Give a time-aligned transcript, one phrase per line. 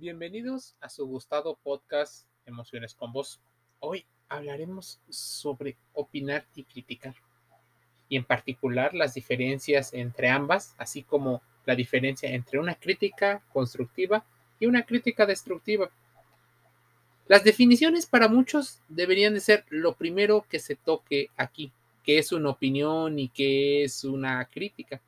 [0.00, 3.40] Bienvenidos a su gustado podcast Emociones con Vos.
[3.78, 7.14] Hoy hablaremos sobre opinar y criticar,
[8.08, 14.26] y en particular las diferencias entre ambas, así como la diferencia entre una crítica constructiva
[14.58, 15.88] y una crítica destructiva.
[17.28, 21.72] Las definiciones para muchos deberían de ser lo primero que se toque aquí,
[22.02, 25.00] que es una opinión y que es una crítica.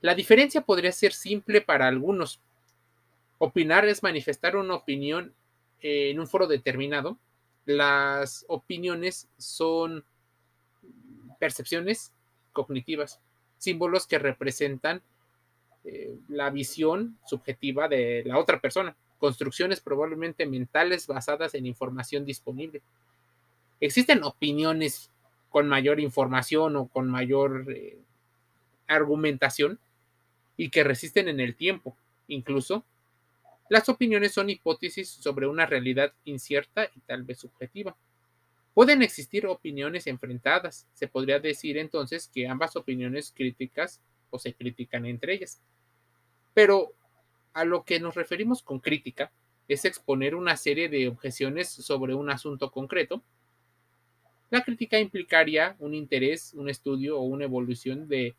[0.00, 2.40] La diferencia podría ser simple para algunos,
[3.42, 5.32] Opinar es manifestar una opinión
[5.80, 7.16] en un foro determinado.
[7.64, 10.04] Las opiniones son
[11.38, 12.12] percepciones
[12.52, 13.18] cognitivas,
[13.56, 15.00] símbolos que representan
[15.84, 22.82] eh, la visión subjetiva de la otra persona, construcciones probablemente mentales basadas en información disponible.
[23.80, 25.10] Existen opiniones
[25.48, 27.96] con mayor información o con mayor eh,
[28.86, 29.78] argumentación
[30.58, 31.96] y que resisten en el tiempo,
[32.28, 32.84] incluso
[33.70, 37.96] las opiniones son hipótesis sobre una realidad incierta y tal vez subjetiva.
[38.74, 40.88] Pueden existir opiniones enfrentadas.
[40.92, 45.62] Se podría decir entonces que ambas opiniones críticas o se critican entre ellas.
[46.52, 46.92] Pero
[47.52, 49.30] a lo que nos referimos con crítica
[49.68, 53.22] es exponer una serie de objeciones sobre un asunto concreto.
[54.50, 58.34] La crítica implicaría un interés, un estudio o una evolución de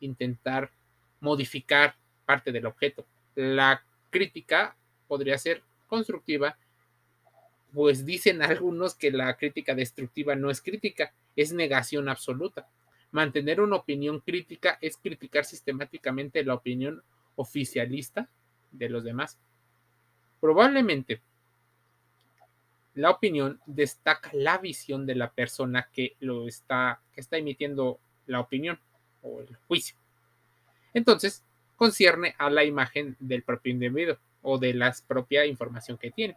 [0.00, 0.72] intentar
[1.20, 1.94] modificar
[2.26, 3.06] parte del objeto.
[3.36, 4.76] La crítica
[5.08, 6.56] podría ser constructiva,
[7.74, 12.68] pues dicen algunos que la crítica destructiva no es crítica, es negación absoluta.
[13.10, 17.02] Mantener una opinión crítica es criticar sistemáticamente la opinión
[17.34, 18.28] oficialista
[18.70, 19.38] de los demás.
[20.40, 21.20] Probablemente
[22.94, 28.40] la opinión destaca la visión de la persona que lo está que está emitiendo la
[28.40, 28.78] opinión
[29.22, 29.96] o el juicio.
[30.92, 31.42] Entonces,
[31.76, 36.36] concierne a la imagen del propio individuo o de la propia información que tiene.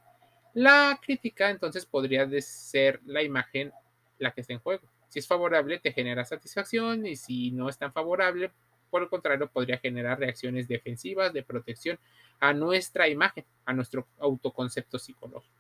[0.53, 3.72] La crítica entonces podría ser la imagen
[4.19, 4.88] la que está en juego.
[5.09, 8.51] Si es favorable, te genera satisfacción y si no es tan favorable,
[8.90, 12.00] por el contrario, podría generar reacciones defensivas de protección
[12.40, 15.53] a nuestra imagen, a nuestro autoconcepto psicológico.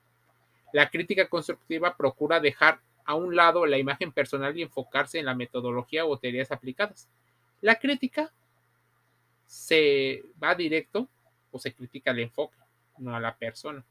[0.71, 5.35] La crítica constructiva procura dejar a un lado la imagen personal y enfocarse en la
[5.35, 7.07] metodología o teorías aplicadas.
[7.61, 8.31] La crítica
[9.45, 11.07] se va directo
[11.51, 12.57] o se critica el enfoque,
[12.97, 13.83] no a la persona.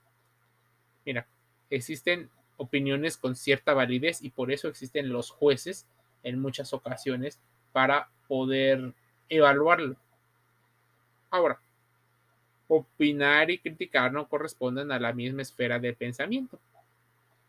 [1.05, 1.27] Mira,
[1.71, 5.87] existen opiniones con cierta validez y por eso existen los jueces
[6.23, 7.41] en muchas ocasiones
[7.73, 8.95] para poder
[9.29, 9.97] evaluarlo.
[11.31, 11.61] Ahora,
[12.69, 16.59] opinar y criticar no corresponden a la misma esfera de pensamiento.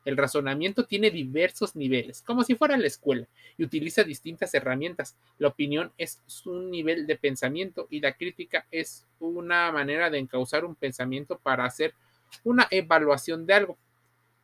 [0.06, 3.28] El razonamiento tiene diversos niveles, como si fuera la escuela,
[3.58, 5.18] y utiliza distintas herramientas.
[5.40, 10.64] La opinión es un nivel de pensamiento y la crítica es una manera de encauzar
[10.64, 11.96] un pensamiento para hacer
[12.44, 13.78] una evaluación de algo.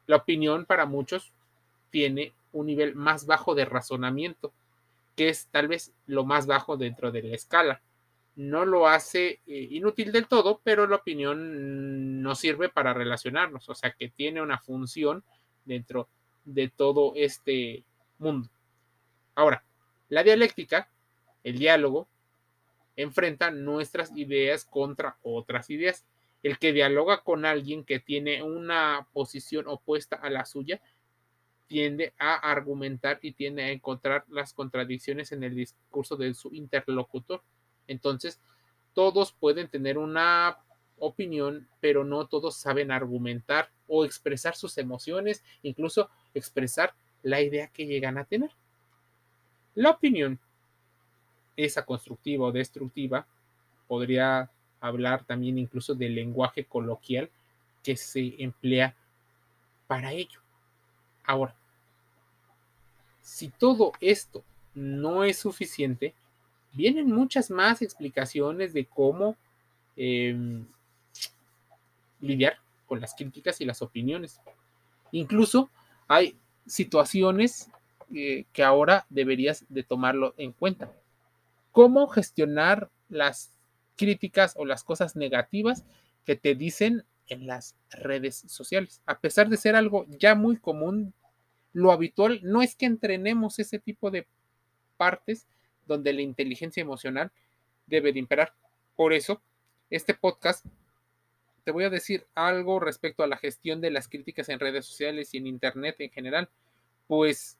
[0.07, 1.31] La opinión para muchos
[1.91, 4.51] tiene un nivel más bajo de razonamiento,
[5.15, 7.81] que es tal vez lo más bajo dentro de la escala.
[8.35, 13.75] No lo hace eh, inútil del todo, pero la opinión no sirve para relacionarnos, o
[13.75, 15.23] sea que tiene una función
[15.65, 16.07] dentro
[16.45, 17.83] de todo este
[18.17, 18.49] mundo.
[19.35, 19.63] Ahora,
[20.09, 20.89] la dialéctica,
[21.43, 22.07] el diálogo,
[22.95, 26.05] enfrenta nuestras ideas contra otras ideas.
[26.43, 30.81] El que dialoga con alguien que tiene una posición opuesta a la suya
[31.67, 37.41] tiende a argumentar y tiende a encontrar las contradicciones en el discurso de su interlocutor.
[37.87, 38.41] Entonces,
[38.93, 40.57] todos pueden tener una
[41.01, 47.85] opinión, pero no todos saben argumentar o expresar sus emociones, incluso expresar la idea que
[47.85, 48.51] llegan a tener.
[49.75, 50.39] La opinión,
[51.57, 53.25] esa constructiva o destructiva,
[53.87, 57.29] podría hablar también incluso del lenguaje coloquial
[57.83, 58.95] que se emplea
[59.87, 60.39] para ello.
[61.23, 61.55] Ahora,
[63.21, 66.13] si todo esto no es suficiente,
[66.73, 69.35] vienen muchas más explicaciones de cómo
[69.95, 70.65] em,
[72.21, 74.39] lidiar con las críticas y las opiniones.
[75.11, 75.69] Incluso
[76.07, 77.69] hay situaciones
[78.13, 80.91] eh, que ahora deberías de tomarlo en cuenta.
[81.71, 83.51] ¿Cómo gestionar las
[83.95, 85.85] críticas o las cosas negativas
[86.25, 89.01] que te dicen en las redes sociales?
[89.05, 91.13] A pesar de ser algo ya muy común,
[91.73, 94.27] lo habitual no es que entrenemos ese tipo de
[94.97, 95.47] partes
[95.87, 97.31] donde la inteligencia emocional
[97.87, 98.53] debe de imperar.
[98.95, 99.41] Por eso,
[99.89, 100.65] este podcast
[101.71, 105.33] te voy a decir algo respecto a la gestión de las críticas en redes sociales
[105.33, 106.49] y en Internet en general,
[107.07, 107.57] pues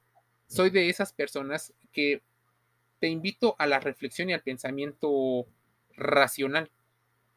[0.48, 2.22] soy de esas personas que
[3.00, 5.48] te invito a la reflexión y al pensamiento
[5.96, 6.70] racional.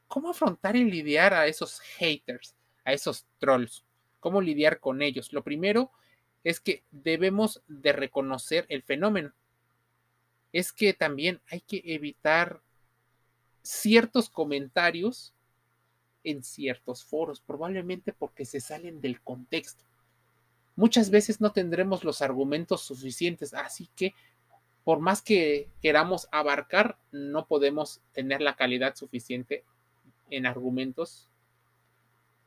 [0.09, 3.85] ¿cómo afrontar y lidiar a esos haters, a esos trolls?
[4.19, 5.33] ¿Cómo lidiar con ellos?
[5.33, 5.93] Lo primero
[6.43, 9.33] es que debemos de reconocer el fenómeno.
[10.53, 12.61] Es que también hay que evitar
[13.63, 15.35] ciertos comentarios
[16.25, 19.85] en ciertos foros, probablemente porque se salen del contexto.
[20.77, 24.15] Muchas veces no tendremos los argumentos suficientes, así que
[24.85, 29.65] por más que queramos abarcar, no podemos tener la calidad suficiente
[30.31, 31.31] en argumentos.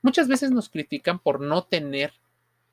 [0.04, 2.14] Muchas veces nos critican por no tener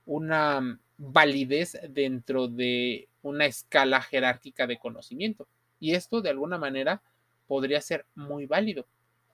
[0.04, 5.48] una validez dentro de una escala jerárquica de conocimiento.
[5.80, 7.02] Y esto de alguna manera
[7.46, 8.86] podría ser muy válido.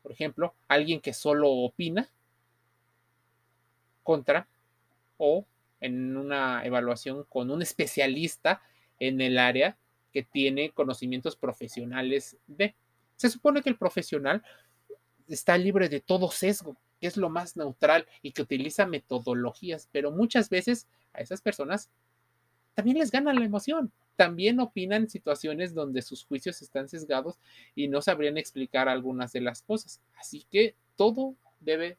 [0.02, 2.08] Por ejemplo, alguien que solo opina
[4.02, 4.49] contra
[5.19, 5.44] o
[5.81, 8.62] en una evaluación con un especialista
[8.99, 9.76] en el área
[10.12, 12.75] que tiene conocimientos profesionales de.
[13.17, 14.43] Se supone que el profesional
[15.29, 20.11] está libre de todo sesgo, que es lo más neutral y que utiliza metodologías, pero
[20.11, 21.91] muchas veces a esas personas
[22.75, 23.93] también les gana la emoción.
[24.20, 27.38] También opinan situaciones donde sus juicios están sesgados
[27.75, 30.02] y no sabrían explicar algunas de las cosas.
[30.14, 31.96] Así que todo debe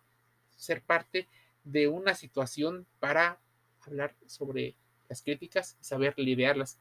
[0.55, 1.27] ser parte
[1.63, 3.39] de una situación para
[3.87, 4.75] hablar sobre
[5.09, 6.77] las críticas y saber lidiarlas.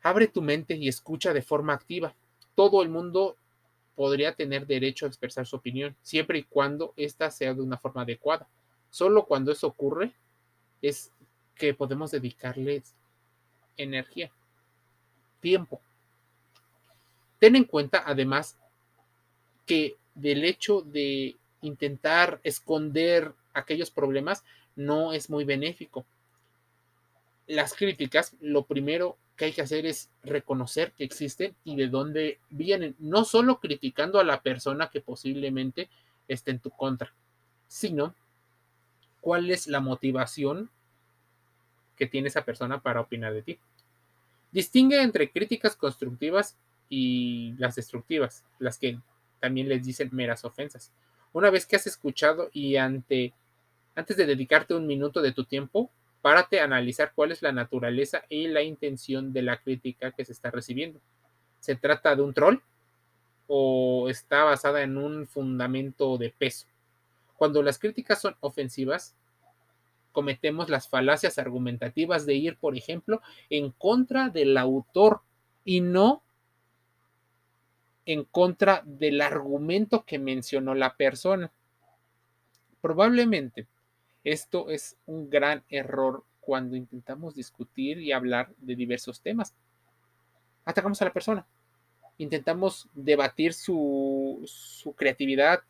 [0.00, 2.14] Abre tu mente y escucha de forma activa.
[2.54, 3.36] Todo el mundo
[3.94, 8.00] podría tener derecho a expresar su opinión, siempre y cuando ésta sea de una forma
[8.00, 8.48] adecuada.
[8.88, 10.14] Solo cuando eso ocurre
[10.80, 11.12] es
[11.54, 12.96] que podemos dedicarles
[13.76, 14.30] energía,
[15.40, 15.80] tiempo.
[17.38, 18.56] Ten en cuenta, además,
[19.66, 24.44] que del hecho de intentar esconder aquellos problemas
[24.74, 26.06] no es muy benéfico.
[27.46, 32.40] Las críticas, lo primero que hay que hacer es reconocer que existen y de dónde
[32.48, 35.88] vienen, no solo criticando a la persona que posiblemente
[36.26, 37.12] esté en tu contra,
[37.68, 38.14] sino
[39.20, 40.70] cuál es la motivación
[41.96, 43.58] que tiene esa persona para opinar de ti.
[44.52, 46.56] Distingue entre críticas constructivas
[46.88, 48.98] y las destructivas, las que
[49.40, 50.92] también les dicen meras ofensas.
[51.32, 53.34] Una vez que has escuchado y ante
[53.96, 55.90] antes de dedicarte un minuto de tu tiempo,
[56.20, 60.32] párate a analizar cuál es la naturaleza y la intención de la crítica que se
[60.32, 61.00] está recibiendo.
[61.60, 62.58] ¿Se trata de un troll
[63.46, 66.66] o está basada en un fundamento de peso?
[67.36, 69.14] Cuando las críticas son ofensivas,
[70.16, 73.20] cometemos las falacias argumentativas de ir, por ejemplo,
[73.50, 75.20] en contra del autor
[75.62, 76.22] y no
[78.06, 81.52] en contra del argumento que mencionó la persona.
[82.80, 83.66] Probablemente
[84.24, 89.54] esto es un gran error cuando intentamos discutir y hablar de diversos temas.
[90.64, 91.46] Atacamos a la persona,
[92.16, 95.60] intentamos debatir su, su creatividad,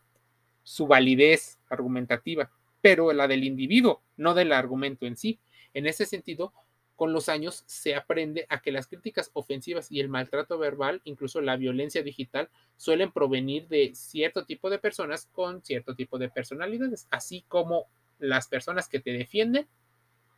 [0.62, 2.48] su validez argumentativa
[2.86, 5.40] pero la del individuo, no del argumento en sí.
[5.74, 6.52] En ese sentido,
[6.94, 11.40] con los años se aprende a que las críticas ofensivas y el maltrato verbal, incluso
[11.40, 17.08] la violencia digital, suelen provenir de cierto tipo de personas con cierto tipo de personalidades,
[17.10, 17.86] así como
[18.20, 19.66] las personas que te defienden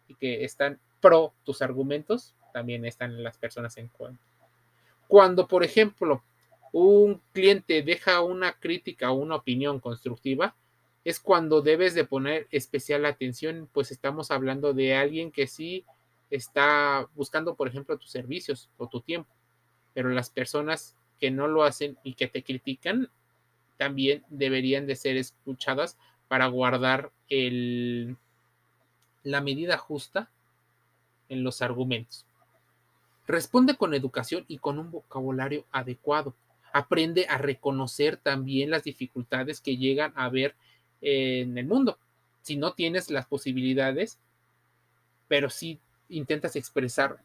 [0.09, 4.25] y que están pro tus argumentos, también están las personas en contra.
[5.07, 6.25] Cuando, por ejemplo,
[6.73, 10.57] un cliente deja una crítica o una opinión constructiva,
[11.09, 15.87] es cuando debes de poner especial atención, pues estamos hablando de alguien que sí
[16.29, 19.31] está buscando, por ejemplo, tus servicios o tu tiempo,
[19.95, 23.09] pero las personas que no lo hacen y que te critican
[23.79, 25.97] también deberían de ser escuchadas
[26.29, 28.19] para guardar el,
[29.23, 30.31] la medida justa
[31.31, 32.27] en los argumentos.
[33.27, 36.35] Responde con educación y con un vocabulario adecuado.
[36.71, 40.55] Aprende a reconocer también las dificultades que llegan a ver
[41.01, 41.99] en el mundo.
[42.43, 44.19] Si no tienes las posibilidades,
[45.29, 45.79] pero si
[46.09, 47.19] intentas expresar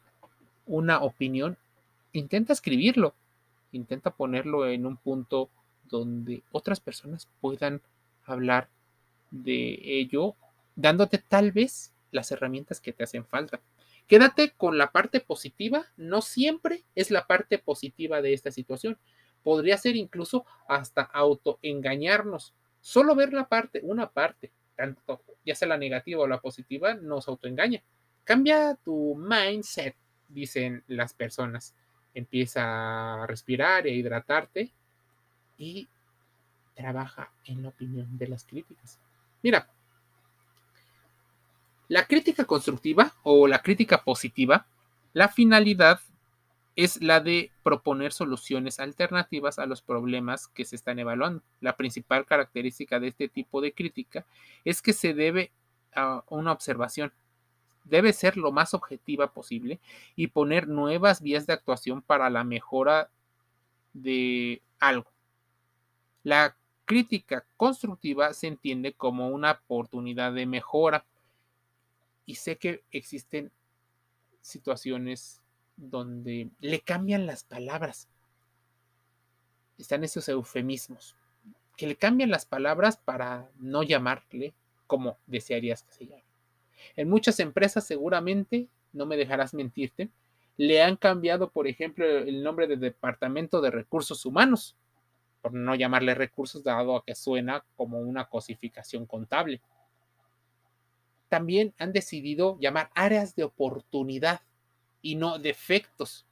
[0.66, 1.56] una opinión,
[2.12, 3.14] intenta escribirlo,
[3.72, 5.50] intenta ponerlo en un punto
[5.84, 7.80] donde otras personas puedan
[8.24, 8.68] hablar
[9.30, 10.34] de ello,
[10.76, 13.60] dándote tal vez las herramientas que te hacen falta.
[14.06, 18.98] Quédate con la parte positiva, no siempre es la parte positiva de esta situación.
[19.42, 25.78] Podría ser incluso hasta autoengañarnos Solo ver la parte, una parte, tanto ya sea la
[25.78, 27.82] negativa o la positiva, nos autoengaña.
[28.24, 29.96] Cambia tu mindset,
[30.28, 31.74] dicen las personas.
[32.12, 34.70] Empieza a respirar e hidratarte
[35.56, 35.88] y
[36.74, 38.98] trabaja en la opinión de las críticas.
[39.42, 39.66] Mira,
[41.88, 44.66] la crítica constructiva o la crítica positiva,
[45.14, 46.00] la finalidad
[46.76, 51.42] es la de proponer soluciones alternativas a los problemas que se están evaluando.
[51.60, 54.26] La principal característica de este tipo de crítica
[54.64, 55.52] es que se debe
[55.94, 57.12] a una observación.
[57.84, 59.78] Debe ser lo más objetiva posible
[60.16, 63.10] y poner nuevas vías de actuación para la mejora
[63.92, 65.10] de algo.
[66.24, 71.04] La crítica constructiva se entiende como una oportunidad de mejora
[72.26, 73.52] y sé que existen
[74.40, 75.43] situaciones
[75.76, 78.08] donde le cambian las palabras.
[79.78, 81.16] Están esos eufemismos,
[81.76, 84.54] que le cambian las palabras para no llamarle
[84.86, 86.24] como desearías que se llame.
[86.96, 90.10] En muchas empresas seguramente, no me dejarás mentirte,
[90.56, 94.76] le han cambiado, por ejemplo, el nombre de Departamento de Recursos Humanos,
[95.42, 99.60] por no llamarle recursos, dado a que suena como una cosificación contable.
[101.28, 104.40] También han decidido llamar áreas de oportunidad
[105.04, 106.26] y no defectos,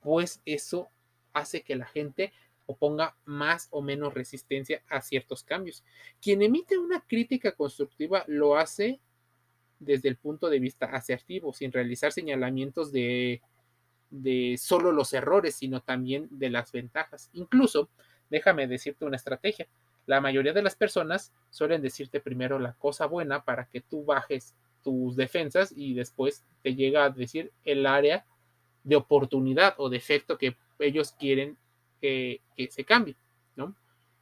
[0.00, 0.90] pues eso
[1.32, 2.32] hace que la gente
[2.66, 5.84] oponga más o menos resistencia a ciertos cambios.
[6.20, 8.98] Quien emite una crítica constructiva lo hace
[9.78, 13.42] desde el punto de vista asertivo, sin realizar señalamientos de,
[14.10, 17.30] de solo los errores, sino también de las ventajas.
[17.32, 17.90] Incluso,
[18.28, 19.68] déjame decirte una estrategia.
[20.04, 24.56] La mayoría de las personas suelen decirte primero la cosa buena para que tú bajes
[24.86, 28.24] tus defensas y después te llega a decir el área
[28.84, 31.56] de oportunidad o defecto que ellos quieren
[32.00, 32.40] que,
[32.70, 33.16] se cambie,
[33.56, 33.74] ¿no?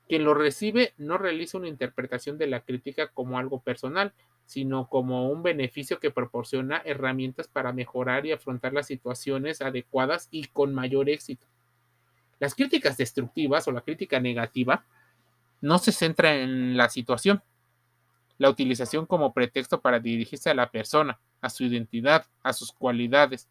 [0.08, 4.14] Quien lo recibe no realiza una interpretación de la crítica como algo personal,
[4.46, 10.46] sino como un beneficio que proporciona herramientas para mejorar y afrontar las situaciones adecuadas y
[10.46, 11.46] con mayor éxito.
[12.40, 14.86] Las críticas destructivas o la crítica negativa
[15.60, 17.42] no se centra en la situación,
[18.44, 23.48] la utilización como pretexto para dirigirse a la persona, a su identidad, a sus cualidades,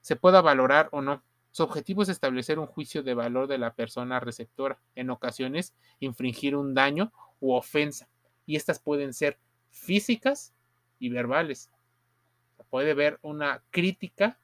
[0.00, 1.22] se pueda valorar o no.
[1.50, 6.56] Su objetivo es establecer un juicio de valor de la persona receptora, en ocasiones infringir
[6.56, 8.08] un daño u ofensa,
[8.46, 9.36] y estas pueden ser
[9.70, 10.54] físicas
[10.98, 11.70] y verbales.
[12.70, 14.38] Puede haber una crítica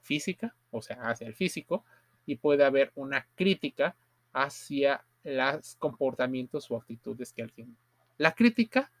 [0.00, 1.84] física, o sea, hacia el físico,
[2.24, 3.96] y puede haber una crítica
[4.32, 7.76] hacia los comportamientos o actitudes que alguien
[8.22, 8.92] la crítica,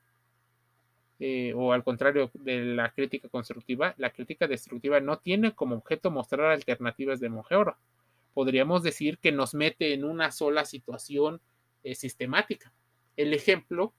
[1.20, 6.10] eh, o al contrario de la crítica constructiva, la crítica destructiva no tiene como objeto
[6.10, 7.78] mostrar alternativas de mejora.
[8.34, 11.40] Podríamos decir que nos mete en una sola situación
[11.84, 12.72] eh, sistemática.
[13.16, 13.92] El ejemplo,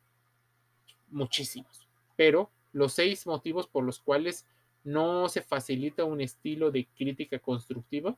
[1.09, 1.87] muchísimos,
[2.17, 4.45] pero los seis motivos por los cuales
[4.83, 8.17] no se facilita un estilo de crítica constructiva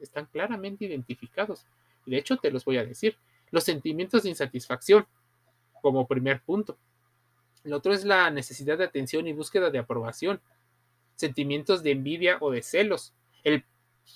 [0.00, 1.66] están claramente identificados.
[2.06, 3.18] De hecho, te los voy a decir.
[3.50, 5.06] Los sentimientos de insatisfacción,
[5.82, 6.78] como primer punto.
[7.64, 10.40] El otro es la necesidad de atención y búsqueda de aprobación,
[11.14, 13.12] sentimientos de envidia o de celos,
[13.44, 13.64] el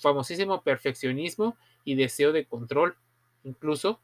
[0.01, 2.97] famosísimo perfeccionismo y deseo de control,
[3.43, 4.01] incluso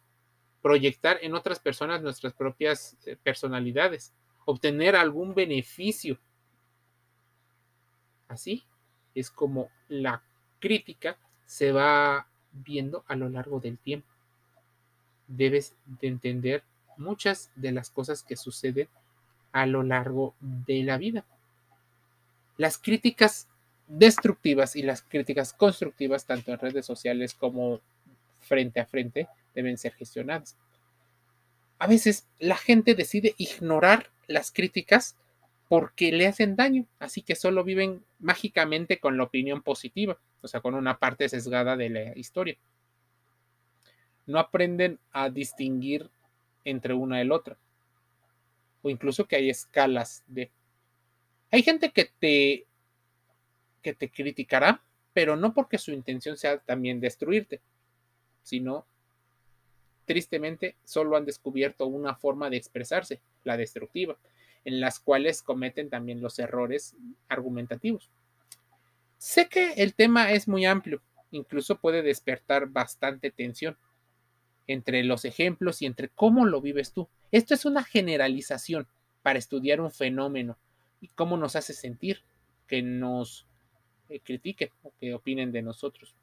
[0.61, 4.13] proyectar en otras personas nuestras propias eh, personalidades,
[4.45, 6.19] obtener algún beneficio.
[8.27, 8.63] Así
[9.13, 10.23] es como la
[10.59, 14.07] crítica se va viendo a lo largo del tiempo.
[15.27, 16.63] Debes de entender
[16.97, 18.87] muchas de las cosas que suceden
[19.51, 21.25] a lo largo de la vida.
[22.57, 23.47] Las críticas
[23.87, 27.81] destructivas y las críticas constructivas, tanto en redes sociales como
[28.41, 30.57] frente a frente, deben ser gestionadas.
[31.79, 35.15] A veces la gente decide ignorar las críticas
[35.67, 40.61] porque le hacen daño, así que solo viven mágicamente con la opinión positiva, o sea,
[40.61, 42.57] con una parte sesgada de la historia.
[44.25, 46.09] No aprenden a distinguir
[46.65, 47.57] entre una y la otra.
[48.81, 50.51] O incluso que hay escalas de...
[51.51, 52.65] Hay gente que te,
[53.81, 57.61] que te criticará, pero no porque su intención sea también destruirte,
[58.41, 58.85] sino
[60.05, 64.17] tristemente solo han descubierto una forma de expresarse, la destructiva,
[64.65, 66.95] en las cuales cometen también los errores
[67.27, 68.09] argumentativos.
[69.17, 71.01] Sé que el tema es muy amplio,
[71.31, 73.77] incluso puede despertar bastante tensión,
[74.67, 77.07] entre los ejemplos y entre cómo lo vives tú.
[77.31, 78.87] Esto es una generalización
[79.21, 80.57] para estudiar un fenómeno
[81.01, 82.21] y cómo nos hace sentir
[82.67, 83.45] que nos
[84.09, 86.15] eh, critiquen o que opinen de nosotros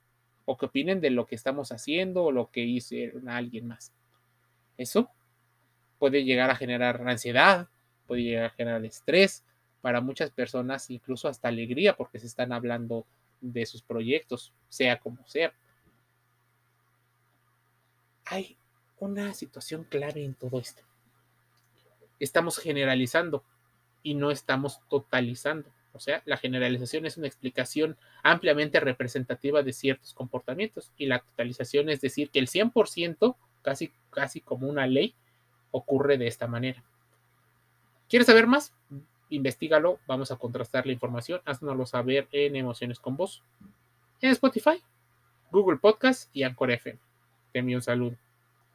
[0.45, 3.93] o que opinen de lo que estamos haciendo o lo que hizo alguien más.
[4.77, 5.11] Eso
[5.99, 7.69] puede llegar a generar ansiedad,
[8.07, 9.45] puede llegar a generar estrés
[9.81, 13.07] para muchas personas, incluso hasta alegría porque se están hablando
[13.41, 15.53] de sus proyectos, sea como sea
[18.31, 18.57] hay
[19.01, 20.83] una situación clave en todo esto.
[22.21, 23.43] Estamos generalizando
[24.03, 25.69] y no estamos totalizando.
[25.93, 31.89] O sea, la generalización es una explicación ampliamente representativa de ciertos comportamientos y la totalización
[31.89, 35.15] es decir que el 100%, casi, casi como una ley,
[35.73, 36.85] ocurre de esta manera.
[38.09, 38.73] ¿Quieres saber más?
[39.29, 43.43] Investígalo, vamos a contrastar la información, haznoslo saber en Emociones con Voz,
[44.21, 44.81] en Spotify,
[45.51, 47.10] Google Podcast y Anchor FM.
[47.53, 48.17] Te envío un saludo.